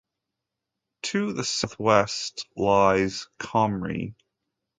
[1.03, 4.15] To the south-southwest lies Comrie.